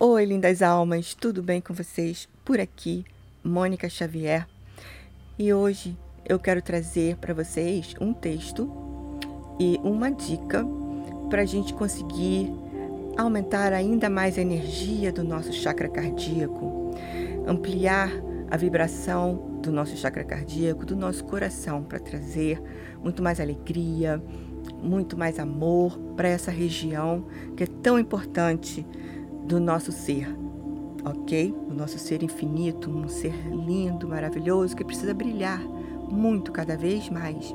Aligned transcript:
Oi, 0.00 0.24
lindas 0.24 0.62
almas, 0.62 1.12
tudo 1.12 1.42
bem 1.42 1.60
com 1.60 1.74
vocês? 1.74 2.28
Por 2.44 2.60
aqui, 2.60 3.04
Mônica 3.42 3.88
Xavier. 3.88 4.46
E 5.36 5.52
hoje 5.52 5.98
eu 6.24 6.38
quero 6.38 6.62
trazer 6.62 7.16
para 7.16 7.34
vocês 7.34 7.96
um 8.00 8.12
texto 8.12 8.70
e 9.58 9.76
uma 9.82 10.08
dica 10.12 10.64
para 11.28 11.42
a 11.42 11.44
gente 11.44 11.74
conseguir 11.74 12.48
aumentar 13.16 13.72
ainda 13.72 14.08
mais 14.08 14.38
a 14.38 14.40
energia 14.40 15.12
do 15.12 15.24
nosso 15.24 15.52
chakra 15.52 15.88
cardíaco, 15.88 16.94
ampliar 17.44 18.08
a 18.48 18.56
vibração 18.56 19.58
do 19.60 19.72
nosso 19.72 19.96
chakra 19.96 20.22
cardíaco, 20.22 20.86
do 20.86 20.94
nosso 20.94 21.24
coração, 21.24 21.82
para 21.82 21.98
trazer 21.98 22.62
muito 23.02 23.20
mais 23.20 23.40
alegria, 23.40 24.22
muito 24.80 25.18
mais 25.18 25.40
amor 25.40 25.98
para 26.16 26.28
essa 26.28 26.52
região 26.52 27.26
que 27.56 27.64
é 27.64 27.66
tão 27.66 27.98
importante 27.98 28.86
do 29.48 29.58
nosso 29.58 29.90
ser, 29.90 30.28
ok? 31.02 31.54
O 31.68 31.72
nosso 31.72 31.98
ser 31.98 32.22
infinito, 32.22 32.90
um 32.90 33.08
ser 33.08 33.34
lindo, 33.48 34.06
maravilhoso 34.06 34.76
que 34.76 34.84
precisa 34.84 35.14
brilhar 35.14 35.58
muito 36.10 36.52
cada 36.52 36.76
vez 36.76 37.08
mais. 37.08 37.54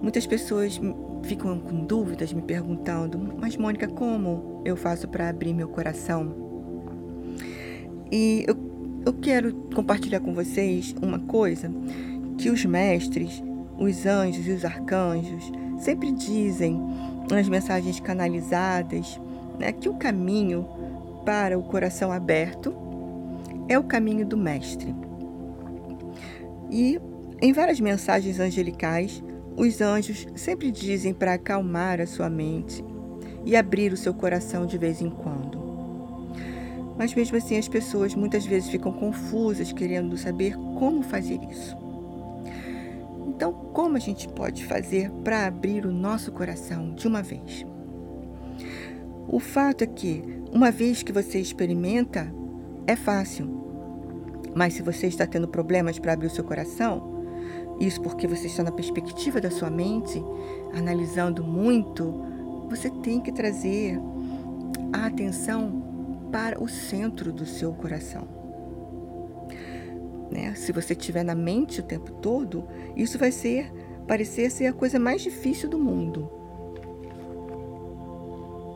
Muitas 0.00 0.26
pessoas 0.26 0.80
ficam 1.24 1.58
com 1.58 1.84
dúvidas 1.84 2.32
me 2.32 2.40
perguntando: 2.40 3.18
Mas, 3.36 3.56
Mônica, 3.56 3.88
como 3.88 4.62
eu 4.64 4.76
faço 4.76 5.08
para 5.08 5.28
abrir 5.28 5.52
meu 5.52 5.68
coração? 5.68 6.32
E 8.10 8.44
eu, 8.46 8.56
eu 9.04 9.12
quero 9.14 9.52
compartilhar 9.74 10.20
com 10.20 10.32
vocês 10.32 10.94
uma 11.02 11.18
coisa 11.18 11.68
que 12.38 12.48
os 12.48 12.64
mestres, 12.64 13.42
os 13.76 14.06
anjos 14.06 14.46
e 14.46 14.52
os 14.52 14.64
arcanjos 14.64 15.50
sempre 15.80 16.12
dizem 16.12 16.80
nas 17.28 17.48
mensagens 17.48 17.98
canalizadas 17.98 19.20
né, 19.60 19.72
que 19.72 19.88
o 19.90 19.94
caminho 19.94 20.66
para 21.24 21.58
o 21.58 21.62
coração 21.62 22.10
aberto 22.10 22.74
é 23.68 23.78
o 23.78 23.84
caminho 23.84 24.26
do 24.26 24.36
Mestre. 24.36 24.94
E 26.70 26.98
em 27.42 27.52
várias 27.52 27.78
mensagens 27.78 28.40
angelicais, 28.40 29.22
os 29.56 29.82
anjos 29.82 30.26
sempre 30.34 30.70
dizem 30.70 31.12
para 31.12 31.34
acalmar 31.34 32.00
a 32.00 32.06
sua 32.06 32.30
mente 32.30 32.82
e 33.44 33.54
abrir 33.54 33.92
o 33.92 33.96
seu 33.96 34.14
coração 34.14 34.64
de 34.64 34.78
vez 34.78 35.02
em 35.02 35.10
quando. 35.10 35.60
Mas 36.96 37.14
mesmo 37.14 37.36
assim, 37.36 37.58
as 37.58 37.68
pessoas 37.68 38.14
muitas 38.14 38.46
vezes 38.46 38.70
ficam 38.70 38.92
confusas 38.92 39.72
querendo 39.72 40.16
saber 40.16 40.56
como 40.78 41.02
fazer 41.02 41.38
isso. 41.50 41.76
Então, 43.26 43.52
como 43.52 43.96
a 43.96 44.00
gente 44.00 44.28
pode 44.28 44.64
fazer 44.64 45.10
para 45.22 45.46
abrir 45.46 45.84
o 45.84 45.92
nosso 45.92 46.32
coração 46.32 46.94
de 46.94 47.06
uma 47.06 47.22
vez? 47.22 47.64
O 49.32 49.38
fato 49.38 49.84
é 49.84 49.86
que, 49.86 50.24
uma 50.52 50.72
vez 50.72 51.04
que 51.04 51.12
você 51.12 51.38
experimenta, 51.38 52.34
é 52.84 52.96
fácil. 52.96 53.48
Mas 54.56 54.74
se 54.74 54.82
você 54.82 55.06
está 55.06 55.24
tendo 55.24 55.46
problemas 55.46 56.00
para 56.00 56.14
abrir 56.14 56.26
o 56.26 56.30
seu 56.30 56.42
coração, 56.42 57.22
isso 57.78 58.00
porque 58.02 58.26
você 58.26 58.48
está 58.48 58.64
na 58.64 58.72
perspectiva 58.72 59.40
da 59.40 59.48
sua 59.48 59.70
mente, 59.70 60.20
analisando 60.74 61.44
muito, 61.44 62.12
você 62.68 62.90
tem 62.90 63.20
que 63.20 63.30
trazer 63.30 64.00
a 64.92 65.06
atenção 65.06 66.28
para 66.32 66.60
o 66.60 66.68
centro 66.68 67.32
do 67.32 67.46
seu 67.46 67.72
coração. 67.72 68.26
Né? 70.28 70.54
Se 70.56 70.72
você 70.72 70.92
estiver 70.92 71.22
na 71.22 71.36
mente 71.36 71.78
o 71.78 71.84
tempo 71.84 72.10
todo, 72.14 72.64
isso 72.96 73.16
vai 73.16 73.30
ser 73.30 73.72
parecer 74.08 74.50
ser 74.50 74.66
a 74.66 74.72
coisa 74.72 74.98
mais 74.98 75.22
difícil 75.22 75.68
do 75.68 75.78
mundo. 75.78 76.39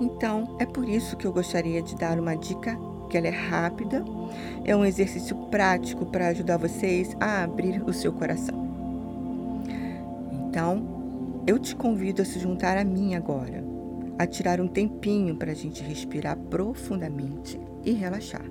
Então, 0.00 0.56
é 0.58 0.66
por 0.66 0.88
isso 0.88 1.16
que 1.16 1.26
eu 1.26 1.32
gostaria 1.32 1.82
de 1.82 1.96
dar 1.96 2.18
uma 2.18 2.36
dica 2.36 2.78
que 3.08 3.16
ela 3.16 3.26
é 3.26 3.30
rápida, 3.30 4.04
é 4.64 4.76
um 4.76 4.84
exercício 4.84 5.34
prático 5.46 6.06
para 6.06 6.28
ajudar 6.28 6.58
vocês 6.58 7.16
a 7.18 7.42
abrir 7.42 7.82
o 7.82 7.92
seu 7.92 8.12
coração. 8.12 8.68
Então, 10.32 11.42
eu 11.46 11.58
te 11.58 11.74
convido 11.74 12.22
a 12.22 12.24
se 12.24 12.38
juntar 12.38 12.76
a 12.76 12.84
mim 12.84 13.14
agora, 13.14 13.64
a 14.18 14.26
tirar 14.26 14.60
um 14.60 14.68
tempinho 14.68 15.36
para 15.36 15.52
a 15.52 15.54
gente 15.54 15.82
respirar 15.82 16.36
profundamente 16.36 17.58
e 17.84 17.92
relaxar. 17.92 18.44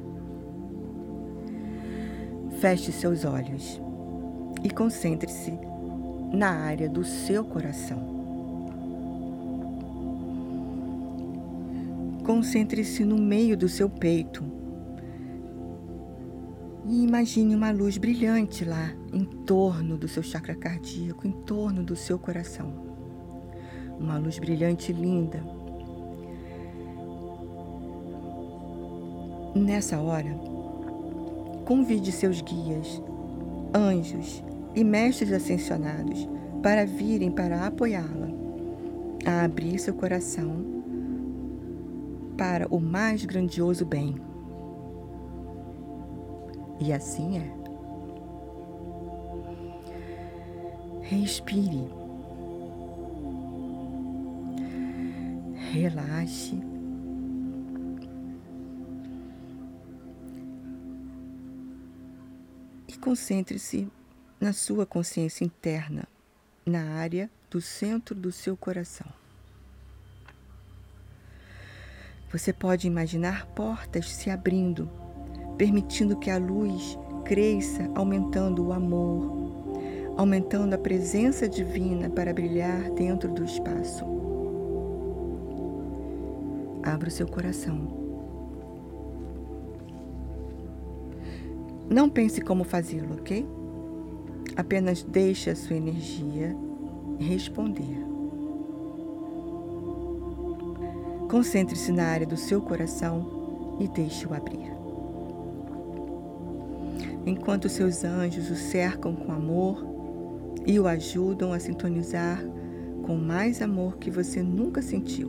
Feche 2.59 2.91
seus 2.91 3.23
olhos 3.23 3.79
e 4.63 4.69
concentre-se 4.69 5.53
na 6.33 6.49
área 6.49 6.89
do 6.89 7.03
seu 7.03 7.43
coração. 7.43 8.16
Concentre-se 12.27 13.05
no 13.05 13.17
meio 13.17 13.55
do 13.55 13.69
seu 13.69 13.89
peito 13.89 14.43
e 16.85 17.01
imagine 17.01 17.55
uma 17.55 17.71
luz 17.71 17.97
brilhante 17.97 18.65
lá 18.65 18.93
em 19.13 19.23
torno 19.23 19.97
do 19.97 20.09
seu 20.09 20.21
chakra 20.21 20.53
cardíaco, 20.53 21.25
em 21.25 21.31
torno 21.31 21.85
do 21.85 21.95
seu 21.95 22.19
coração. 22.19 22.73
Uma 23.97 24.17
luz 24.17 24.39
brilhante 24.39 24.91
linda. 24.91 25.41
Nessa 29.55 29.97
hora, 29.97 30.33
convide 31.63 32.11
seus 32.11 32.41
guias, 32.41 33.01
anjos 33.73 34.43
e 34.75 34.83
mestres 34.83 35.31
ascensionados 35.31 36.27
para 36.61 36.85
virem 36.85 37.31
para 37.31 37.65
apoiá-la 37.65 38.27
a 39.25 39.45
abrir 39.45 39.79
seu 39.79 39.93
coração 39.93 40.76
para 42.37 42.67
o 42.67 42.79
mais 42.79 43.25
grandioso 43.25 43.83
bem. 43.83 44.15
E 46.79 46.93
assim 46.93 47.39
é. 47.39 47.57
Respire. 51.01 51.89
Relaxe. 55.71 56.59
E 62.87 62.97
concentre-se 62.97 63.87
na 64.39 64.53
sua 64.53 64.85
consciência 64.85 65.43
interna, 65.43 66.07
na 66.65 66.93
área 66.99 67.29
do 67.49 67.59
centro 67.59 68.13
do 68.13 68.31
seu 68.31 68.55
coração. 68.55 69.07
Você 72.31 72.51
pode 72.51 72.87
imaginar 72.87 73.45
portas 73.47 74.11
se 74.11 74.29
abrindo, 74.29 74.89
permitindo 75.57 76.17
que 76.17 76.29
a 76.29 76.37
luz 76.37 76.99
cresça, 77.23 77.89
aumentando 77.95 78.67
o 78.67 78.73
amor, 78.73 80.13
aumentando 80.17 80.73
a 80.73 80.77
presença 80.77 81.47
divina 81.47 82.09
para 82.09 82.33
brilhar 82.33 82.89
dentro 82.91 83.31
do 83.31 83.45
espaço. 83.45 84.03
Abra 86.83 87.07
o 87.07 87.11
seu 87.11 87.27
coração. 87.27 88.07
Não 91.89 92.09
pense 92.09 92.41
como 92.41 92.65
fazê-lo, 92.65 93.15
ok? 93.15 93.47
Apenas 94.57 95.03
deixe 95.03 95.49
a 95.49 95.55
sua 95.55 95.77
energia 95.77 96.55
responder. 97.19 98.06
Concentre-se 101.29 101.91
na 101.91 102.05
área 102.05 102.25
do 102.25 102.37
seu 102.37 102.61
coração 102.61 103.77
e 103.79 103.87
deixe-o 103.87 104.33
abrir. 104.33 104.71
Enquanto 107.25 107.67
seus 107.67 108.05
anjos 108.05 108.49
o 108.49 108.55
cercam 108.55 109.13
com 109.13 109.33
amor 109.33 109.85
e 110.65 110.79
o 110.79 110.87
ajudam 110.87 111.51
a 111.51 111.59
sintonizar 111.59 112.41
com 113.05 113.17
mais 113.17 113.61
amor 113.61 113.97
que 113.97 114.09
você 114.09 114.41
nunca 114.41 114.81
sentiu, 114.81 115.27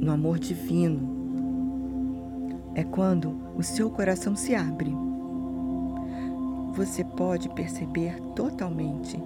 no 0.00 0.10
amor 0.10 0.38
divino, 0.38 1.20
é 2.74 2.82
quando 2.82 3.36
o 3.56 3.62
seu 3.62 3.90
coração 3.90 4.34
se 4.34 4.54
abre. 4.54 4.92
Você 6.72 7.04
pode 7.04 7.48
perceber 7.50 8.20
totalmente 8.34 9.20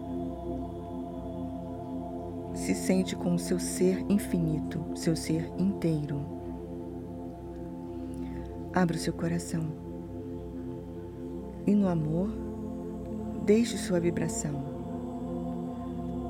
se 2.65 2.75
sente 2.75 3.15
com 3.15 3.35
o 3.35 3.39
seu 3.39 3.59
ser 3.59 4.03
infinito, 4.09 4.83
seu 4.95 5.15
ser 5.15 5.53
inteiro. 5.59 6.19
Abra 8.73 8.97
o 8.97 8.99
seu 8.99 9.13
coração 9.13 9.69
e 11.67 11.75
no 11.75 11.87
amor, 11.89 12.31
deixe 13.45 13.77
sua 13.77 14.01
vibração. 14.01 14.73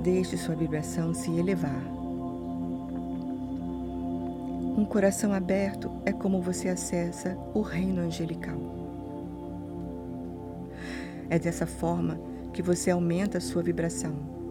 Deixe 0.02 0.36
sua 0.36 0.56
vibração 0.56 1.14
se 1.14 1.30
elevar. 1.30 1.82
Um 4.76 4.84
coração 4.84 5.32
aberto 5.32 5.88
é 6.04 6.12
como 6.12 6.42
você 6.42 6.68
acessa 6.68 7.38
o 7.54 7.60
reino 7.60 8.02
angelical. 8.02 8.58
É 11.30 11.38
dessa 11.38 11.64
forma 11.64 12.18
que 12.52 12.60
você 12.60 12.90
aumenta 12.90 13.38
a 13.38 13.40
sua 13.40 13.62
vibração 13.62 14.43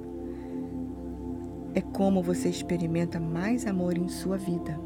é 1.75 1.81
como 1.81 2.21
você 2.21 2.49
experimenta 2.49 3.19
mais 3.19 3.65
amor 3.65 3.97
em 3.97 4.07
sua 4.07 4.37
vida. 4.37 4.79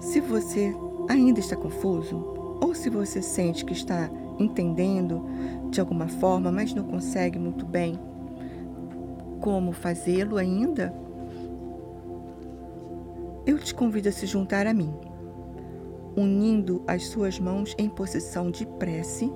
Se 0.00 0.20
você 0.20 0.74
ainda 1.08 1.40
está 1.40 1.56
confuso, 1.56 2.16
ou 2.60 2.74
se 2.74 2.90
você 2.90 3.20
sente 3.22 3.64
que 3.64 3.72
está 3.72 4.10
entendendo 4.38 5.24
de 5.70 5.80
alguma 5.80 6.08
forma, 6.08 6.50
mas 6.50 6.74
não 6.74 6.84
consegue 6.84 7.38
muito 7.38 7.64
bem 7.64 7.98
como 9.40 9.72
fazê-lo 9.72 10.36
ainda, 10.36 10.94
eu 13.46 13.58
te 13.58 13.74
convido 13.74 14.08
a 14.08 14.12
se 14.12 14.26
juntar 14.26 14.66
a 14.66 14.72
mim, 14.72 14.92
unindo 16.16 16.82
as 16.86 17.06
suas 17.08 17.38
mãos 17.38 17.74
em 17.76 17.88
posição 17.88 18.50
de 18.50 18.64
prece 18.66 19.30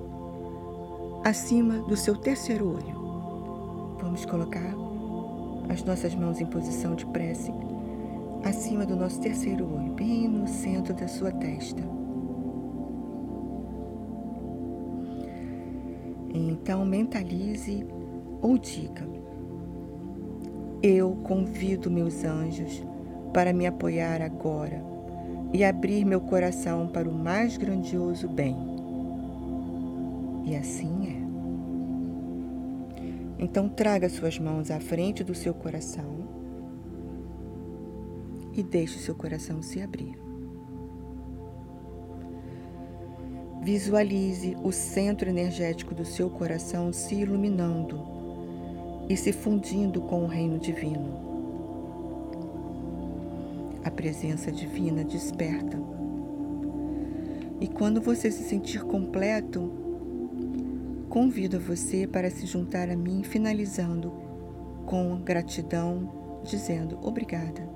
acima 1.23 1.79
do 1.83 1.95
seu 1.95 2.15
terceiro 2.15 2.69
olho. 2.69 3.97
Vamos 3.99 4.25
colocar 4.25 4.88
as 5.69 5.83
nossas 5.83 6.15
mãos 6.15 6.41
em 6.41 6.45
posição 6.45 6.95
de 6.95 7.05
prece 7.05 7.53
acima 8.43 8.85
do 8.85 8.95
nosso 8.95 9.19
terceiro 9.21 9.65
olho, 9.71 9.93
bem 9.93 10.27
no 10.27 10.47
centro 10.47 10.93
da 10.93 11.07
sua 11.07 11.31
testa. 11.31 11.81
Então 16.33 16.85
mentalize 16.85 17.85
ou 18.41 18.57
diga: 18.57 19.07
Eu 20.81 21.15
convido 21.23 21.91
meus 21.91 22.23
anjos 22.23 22.83
para 23.33 23.53
me 23.53 23.67
apoiar 23.67 24.21
agora 24.21 24.83
e 25.53 25.63
abrir 25.63 26.05
meu 26.05 26.21
coração 26.21 26.87
para 26.87 27.09
o 27.09 27.13
mais 27.13 27.57
grandioso 27.57 28.27
bem. 28.27 28.55
E 30.45 30.55
assim 30.55 31.23
é. 31.25 31.28
Então 33.39 33.69
traga 33.69 34.09
suas 34.09 34.37
mãos 34.37 34.69
à 34.69 34.81
frente 34.81 35.23
do 35.23 35.33
seu 35.33 35.53
coração 35.53 36.27
e 38.53 38.61
deixe 38.61 38.97
o 38.97 38.99
seu 38.99 39.15
coração 39.15 39.61
se 39.61 39.81
abrir. 39.81 40.19
Visualize 43.61 44.57
o 44.61 44.73
centro 44.73 45.29
energético 45.29 45.95
do 45.95 46.03
seu 46.03 46.29
coração 46.29 46.91
se 46.91 47.15
iluminando 47.15 47.99
e 49.07 49.15
se 49.15 49.31
fundindo 49.31 50.01
com 50.01 50.23
o 50.23 50.27
reino 50.27 50.59
divino. 50.59 51.29
A 53.85 53.89
presença 53.89 54.51
divina 54.51 55.03
desperta. 55.05 55.79
E 57.61 57.67
quando 57.67 58.01
você 58.01 58.29
se 58.29 58.43
sentir 58.43 58.83
completo, 58.83 59.88
convido 61.09 61.59
você 61.59 62.05
para 62.05 62.29
se 62.29 62.45
juntar 62.45 62.87
a 62.87 62.95
mim, 62.95 63.23
finalizando 63.23 64.11
com 64.85 65.19
gratidão, 65.19 66.41
dizendo 66.45 66.99
obrigada. 67.01 67.67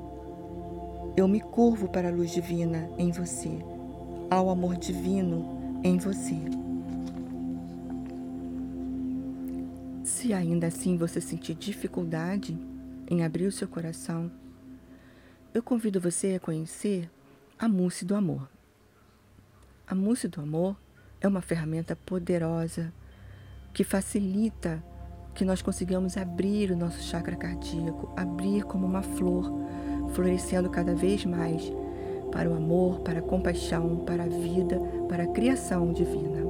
Eu 1.17 1.27
me 1.27 1.41
curvo 1.41 1.89
para 1.89 2.09
a 2.09 2.11
luz 2.11 2.31
divina 2.31 2.89
em 2.97 3.11
você, 3.11 3.49
ao 4.29 4.49
amor 4.49 4.77
divino 4.77 5.81
em 5.83 5.97
você. 5.97 6.35
Se 10.03 10.31
ainda 10.31 10.67
assim 10.67 10.95
você 10.95 11.19
sentir 11.19 11.55
dificuldade 11.55 12.57
em 13.09 13.23
abrir 13.23 13.47
o 13.47 13.51
seu 13.51 13.67
coração, 13.67 14.31
eu 15.53 15.63
convido 15.63 15.99
você 15.99 16.35
a 16.35 16.39
conhecer 16.39 17.09
a 17.57 17.67
mousse 17.67 18.05
do 18.05 18.15
amor. 18.15 18.47
A 19.87 19.95
mousse 19.95 20.27
do 20.27 20.39
amor 20.39 20.77
é 21.19 21.27
uma 21.27 21.41
ferramenta 21.41 21.95
poderosa 21.95 22.93
que 23.73 23.83
facilita 23.83 24.83
que 25.33 25.43
nós 25.43 25.61
consigamos 25.61 26.15
abrir 26.15 26.71
o 26.71 26.77
nosso 26.77 27.01
chakra 27.01 27.35
cardíaco, 27.35 28.13
abrir 28.15 28.63
como 28.63 28.85
uma 28.85 29.01
flor, 29.01 29.51
florescendo 30.13 30.69
cada 30.69 30.93
vez 30.93 31.25
mais 31.25 31.73
para 32.31 32.49
o 32.49 32.55
amor, 32.55 32.99
para 32.99 33.19
a 33.19 33.21
compaixão, 33.21 34.03
para 34.05 34.23
a 34.23 34.27
vida, 34.27 34.79
para 35.09 35.23
a 35.23 35.27
criação 35.27 35.91
divina. 35.91 36.41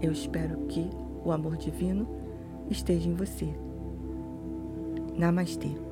Eu 0.00 0.12
espero 0.12 0.58
que 0.66 0.88
o 1.24 1.30
amor 1.30 1.56
divino 1.56 2.08
esteja 2.70 3.08
em 3.08 3.14
você. 3.14 3.48
Namastê. 5.16 5.91